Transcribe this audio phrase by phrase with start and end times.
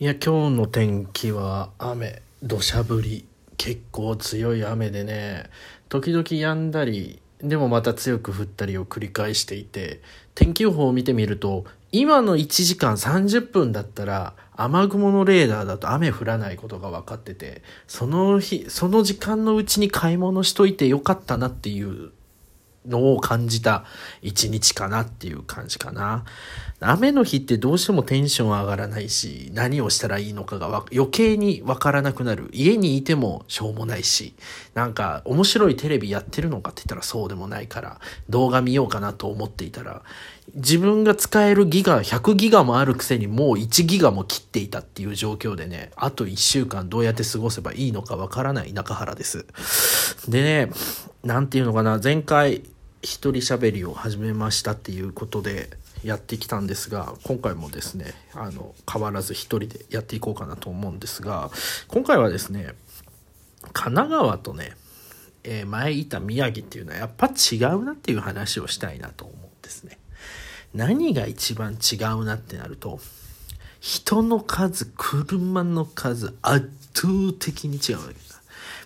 [0.00, 2.20] いや今日の天気は雨。
[2.42, 3.26] 土砂降り。
[3.56, 5.48] 結構強い雨でね。
[5.88, 10.00] 時々止んだりでもまた強く降ったりを繰り返していて
[10.34, 22.10] 天気予報を見てみると今の1時間30分だったら雨雲のレーダーだと雨降らないことが分かっててその日その時間のうちに買い物しといてよかったなっていう
[22.86, 23.84] のを感じた
[24.22, 26.24] 一日かなっていう感じかな。
[26.80, 32.50] 雨の日ってどうしてもテンション上がらないし、何をしたらいいのかが余計にわからなくなる。
[32.52, 34.34] 家にいてもしょうもないし、
[34.74, 40.02] なんか面白いテレビやってるのかって言ったらそうでもないから、動画見ようかなと思っていたら、
[40.54, 49.46] 自分が使えるギガ、100ギガもあるくせにもう1ギガも切っていたっていう状況でね、あと1週間どうやって過ごせばいいのかわからない中原です。
[50.28, 50.70] でね、
[51.22, 52.62] なんていうのかな、前回、
[53.04, 55.68] 一人喋りを始めましたっていうことで
[56.02, 61.50] やってきたんですが今回もですねあの変わらず一人でやっていこうかなと思うんですが
[61.88, 62.74] 今回はですね
[63.74, 64.72] 神奈川とね、
[65.44, 69.98] えー、前いた宮城っていうのはやっぱ違うなっていう話をしたいなと思うんですね。
[70.74, 72.98] 何が一番違うなってなると
[73.80, 78.33] 人の数車の数圧倒的に違うわけです。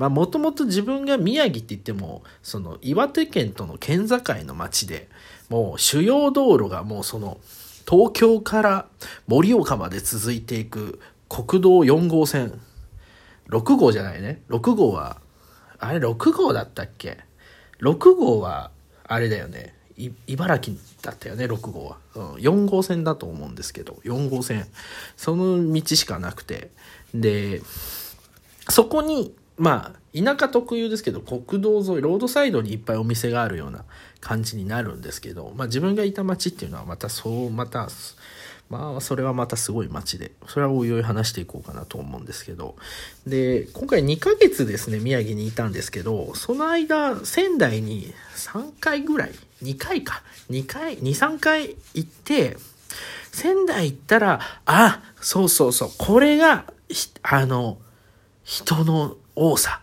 [0.00, 5.10] まあもともと自分が宮城って言っても、その岩手県との県境の町で、
[5.50, 7.38] もう主要道路がもうその
[7.86, 8.86] 東京から
[9.26, 12.58] 盛岡まで続いていく国道4号線。
[13.50, 14.40] 6号じゃないね。
[14.48, 15.18] 6号は、
[15.78, 17.18] あれ6号だったっけ
[17.82, 18.70] ?6 号は、
[19.04, 19.74] あれだよね。
[20.26, 22.32] 茨城だったよね、6号は、うん。
[22.36, 24.66] 4号線だと思うんですけど、4号線。
[25.18, 26.70] その道しかなくて。
[27.12, 27.60] で、
[28.70, 33.84] そこにまあ、田舎特有ですけど、国道沿い、ロードサイドにいっぱいお店があるような
[34.22, 37.88] 感じになるんですけど、まあ自分がいた町っていうのはまたそう、また、
[38.70, 42.76] まあそれはまたすごい町で、それはおいおい話していこうかなと思うんですけど、
[43.26, 49.32] で、今回2ヶ月ですね、宮城にいたんですけど、その間、仙台に3回ぐらい、
[49.62, 52.56] 2回か、2回、2、3回行って、
[53.30, 56.64] 仙台行ったら、あ、そうそうそう、これが、
[57.20, 57.76] あの、
[58.42, 59.80] 人の多さ。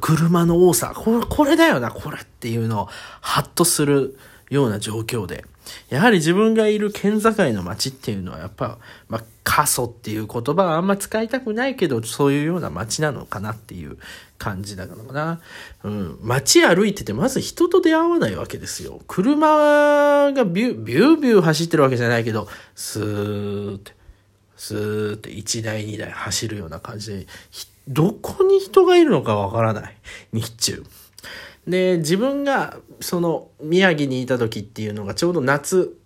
[0.00, 0.92] 車の多さ。
[0.94, 2.88] これ、これだよな、これっていうのを、
[3.20, 4.16] ハッとする
[4.50, 5.44] ような状況で。
[5.88, 8.78] やはり自分がいる県境の街っていうのは、やっぱ、
[9.08, 13.98] まあ、過疎っていう言葉はあんま使いたくないけど、そういうような街なのかなっていう
[14.38, 15.40] 感じだからな。
[15.84, 16.18] うん。
[16.22, 19.00] 街歩いてて、まず人と出会わないわけですよ。
[19.06, 23.92] 車がビュー、ビュービュー走ってるわけじゃないけど、スーって、
[24.56, 27.26] スーって1台2台走るような感じで、
[27.88, 29.96] どこに人がいるのかわからない。
[30.32, 30.84] 日中。
[31.66, 35.96] で、自分が、その、宮城にいた時っていうのがちょうど夏、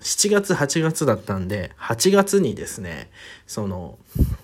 [0.00, 3.10] 7月、8月だったんで、8月にですね、
[3.46, 3.98] その、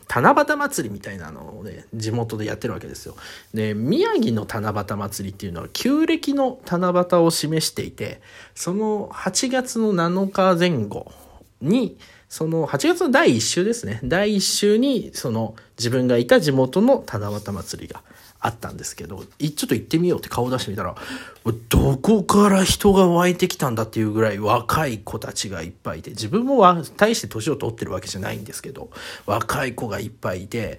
[0.09, 3.17] 七夕祭りみたいなのをね、地元でやってるわけですよ。
[3.55, 8.21] で、宮城の七夕祭りっていうのは、旧暦の七夕を示していて、
[8.55, 11.11] その8月の7日前後
[11.61, 14.01] に、その8月の第1週ですね。
[14.05, 18.03] 第1週に、その自分がいた地元の七夕祭りが
[18.41, 20.95] あったんですけど、ちょっと行ってみようって顔出してみたら、
[21.69, 26.59] どこから人が湧いてきたんだっていうぐらい若い子たちがいっぱいいて、自分も
[26.97, 28.91] 大して年を取ってるわけじゃないんですけど、
[29.25, 30.79] 若い子がいっぱいいて、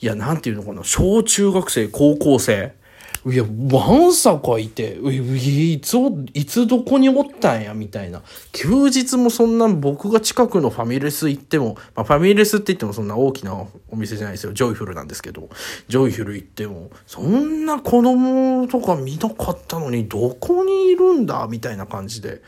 [0.00, 2.74] いや、なんていうのかな、小中学生、高校生、
[3.26, 5.96] いや、わんさかいて、いつ、
[6.34, 8.22] いつどこにおったんや、みたいな。
[8.52, 14.52] 休日もそんな僕が近くのファミレス行っても、まあ、ファミレスって言ってもそんな大きなお店じゃないですよ。
[14.52, 15.48] ジョイフルなんですけど、
[15.88, 22.42] ジョイフル行っても、そんな子供とか見なかったのに、どこにいるんだ、みたいな感じで。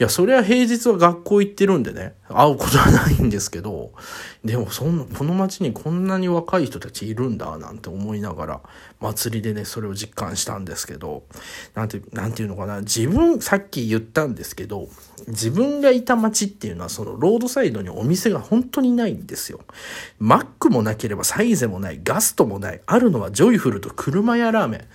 [0.00, 3.92] いや、それは平日は学校行ってるんでね、会うことはないんですけど、
[4.44, 8.60] でもそんな、この街にこんなに若い人たちいるんだ、なんて思いながら、
[9.00, 11.22] 祭りでね、それを実感したんですけど、
[11.74, 14.88] なんて、なんていうのかな、自分、さっき言ったんですけど、
[15.28, 19.60] 自分がいた街っていうのは、そのロードサイドにお店が本当にないんですよ。
[20.18, 24.88] マックもなければサイゼもない、ガストもない、あるのはジョイフルと車屋ラーメ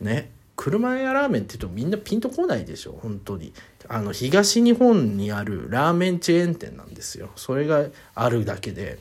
[0.00, 0.04] ン。
[0.04, 0.41] ね。
[0.62, 3.52] 車屋ラーメンって言うとみんなピンとこないでしょ本当に。
[3.88, 7.30] あの東日本にあるラーメンチェーン店なんですよ。
[7.34, 9.00] それがあるだけで。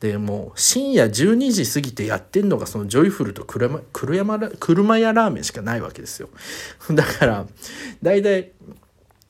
[0.00, 6.28] でもう深夜12時過ぎてやってんのがそのジョイフルと車車車屋ラーメンしかないわけですよ。
[6.92, 7.46] だから
[8.02, 8.52] 大体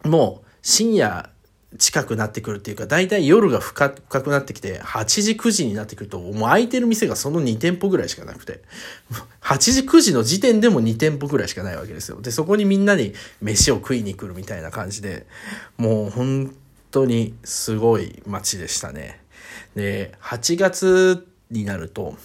[0.02, 1.30] もう深夜
[1.78, 8.60] 近くなってくるっていうか、だいたい夜が深くなってきて、8時9時になってくると、もう空いてる店がその2店舗ぐらいしかなくて、
[9.40, 12.20] 8時9時の時点でも2店舗ぐらいしかないわけですよ。
[12.20, 15.26] で、そこにみんなに飯を食いに来るみたいな感じで、
[15.76, 16.54] もう本
[16.90, 19.20] 当にすごい街でしたね。
[19.76, 22.16] で、8月になると、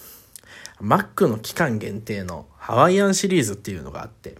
[0.80, 4.34] マックの期間限定のハワイアンシリーズっていうのがあって、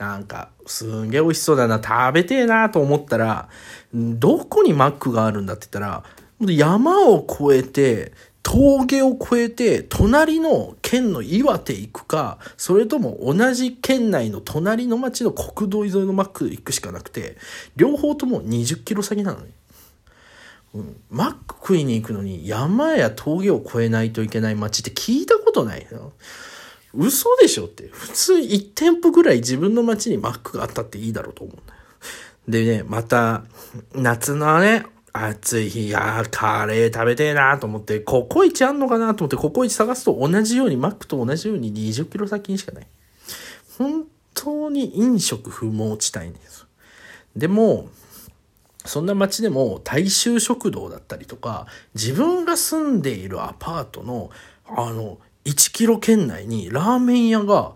[0.00, 3.50] なんか、すんげえ美味しそうだな、食べてえなと思ったら、
[3.92, 6.04] どこにマックがあるんだって言ったら、
[6.40, 8.12] 山を越えて、
[8.42, 17.36] 峠を越えて、隣の県の岩手行くか、それとも同じ県内の隣の町の国道沿いのマック行くしかなくて、
[17.76, 19.52] 両方とも20キロ先なのに。
[20.72, 26.12] うん、マック食いに行くのに山や峠を越えないといけない街って聞いたことないよ。
[26.94, 27.88] 嘘でしょって。
[27.88, 31.80] 普通1店舗ぐらい自分の街にマックがあったっていいだろうと思うんだよ。
[32.48, 33.44] でね、また、
[33.94, 42.86] 夏のね、暑い日、いやカレー食べてえなと思って、ココイチあんのかなと思って、ココイチ探すと同じように、マックと同じように20キロ先にしかない。
[43.78, 44.04] 本
[44.34, 46.66] 当に飲食不毛地帯です。
[47.36, 47.88] でも、
[48.84, 54.30] そんな街でも大衆食堂だったりとか、自分が住んでいるアパートの、
[54.66, 57.72] あの、1キロ圏内にラーメン屋が、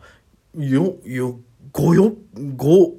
[0.56, 1.38] よ、よ、
[1.72, 2.92] 5よ、5、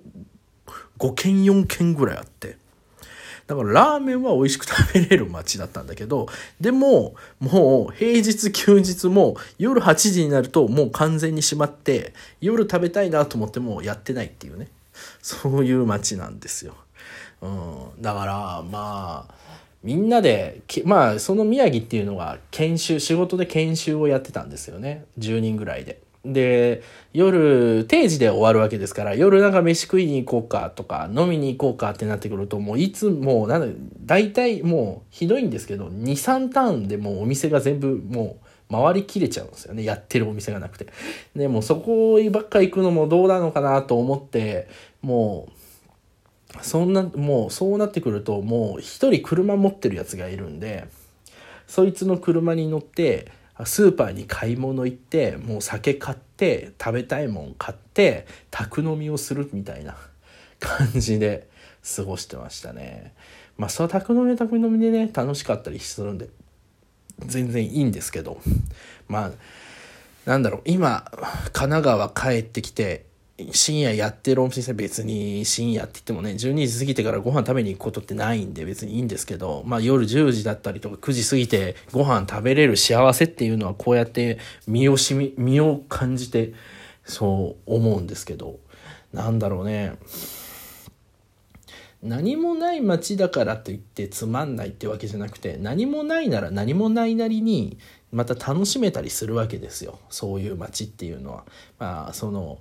[0.98, 2.58] 5軒4軒ぐらいあって。
[3.48, 6.28] だからラーメンは美味しく食べれる街だったんだけど、
[6.60, 14.70] でも、もう平日休日も夜8時になるともう完全に閉まって、夜食べたいなと思ってもやってないっていうね。
[15.22, 16.76] そういう街なんですよ。
[17.42, 19.34] うん、だからまあ
[19.86, 25.06] みんなでまあその宮城っていうのが研修仕事で研修をやってたんですよね。
[25.20, 26.02] 10人ぐらいで。
[26.26, 26.82] で
[27.14, 33.68] 夜定時で終わるわけですから夜なんか飯食いに行こうかとか飲みに行こうかってなってくるともういつもなんだ
[34.02, 39.84] 大体もうひどいんですけど23ターンでもうお店が全部もう回りきれちゃうんですよね。
[39.84, 40.88] やってるお店がなくて。
[41.36, 44.68] でもそこばっか行くのもどうなのかなと思って
[45.04, 45.55] もう
[46.62, 50.88] そんな、もうそうなってくると、もう一人車持ってるやつがいるんで、
[51.68, 53.32] そいつの車に乗って、
[53.64, 59.96] スーパーに買い物行って、もう酒買って、食べたいもん買って、宅飲みをするみたいな
[60.60, 61.48] 感じで
[61.96, 63.14] 過ごしてましたね。
[63.58, 66.30] まあ、それは宅飲み宅飲みでね、楽しかったりするんで、
[67.26, 68.42] 全然いいんですけど、
[69.08, 69.32] まあ、
[70.30, 71.10] なんだろう、今、
[71.54, 73.06] 神奈川帰ってきて、
[73.52, 86.54] 深夜やってるお店さ別に深夜って言ってもね、12時過ぎてからご飯食べに行くことってないんで別にいいんですけど、まあ夜10時だったりとか9時過ぎてご飯食べれる幸せっていうのはこうやって身をしみ、身を感じて
[87.04, 88.60] そう思うんですけど、
[89.12, 89.98] なんだろうね。
[92.02, 97.80] 何もない街だからといってつまんないってわけじゃなくて、何もないなら何もないなりに
[98.14, 100.00] また楽しめたりするわけですよ。
[100.10, 101.44] そういう街っていうのは。
[101.80, 102.60] まあその、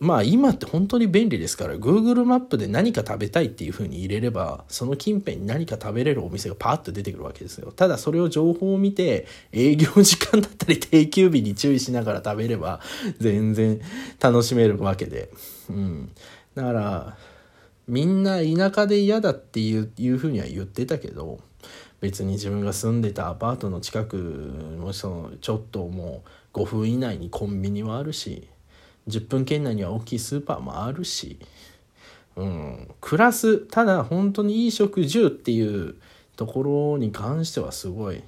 [0.00, 7.72] まあ今って本当に便利ですから Google マップで何か食べたいっていう風に入れればその近辺に何か食べれるお店がパーッと出てくるわけですよ。
[7.72, 12.80] ただそれを情報を見て営業時間だったり定休日に注意しながら食べれば
[13.18, 13.80] 全然
[14.20, 15.30] 楽しめるわけで。
[15.70, 16.10] うん。
[16.54, 17.16] だから
[17.86, 21.38] みんな田舎で嫌だっていういう風には言ってたけど
[22.00, 26.22] 別に自分が住んでたアパートの近くもそのちょっとも
[26.54, 28.48] う5分以内にコンビニはあるし
[29.08, 31.38] 10分圏内には大きいスーパーもあるし、
[32.36, 35.96] うん、暮らすただ本当にいい食住っていう
[36.36, 38.22] ところに関してはすごい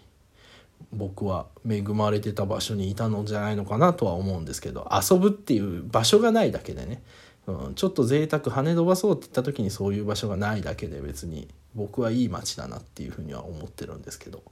[0.92, 7.02] 僕は恵まれてた場所にいたのじゃないのかなとは思うんですけど遊ぶっていう場所がないだけでね。
[7.46, 14.42] うん、ちょっと贅沢跳ね飛ばそうって言った時にそういう場所がないだけで別に僕はいい街だなっていうふうには思ってるんですけど。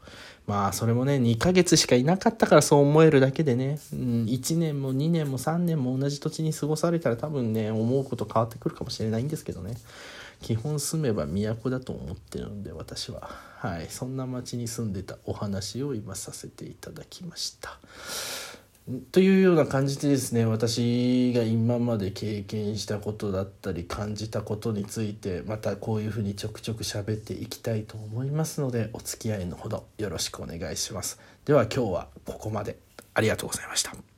[0.47, 9.77] まあそれもね2ヶ月しかいなかったからそう思えるだけでね、うん、1年も2年も3年も同じ土地に過ごされたら多分ね思うこと変わってくるかもしれないんですけどね。
[10.43, 13.31] 基本住めば都だと思ってるんで私は。
[13.57, 13.87] はい。
[13.89, 17.79] そんな町に住んでたお話を今させていただきました。
[19.13, 31.19] というような感じでですね私が今まで経験したことだったり感じたことについてまたこういうふうにちょくちょく喋っていきたいと思いますのでお付き合いのほどよろしくお願いします。
[31.47, 32.77] では今日はここまで。
[33.15, 34.14] ありがとうございました。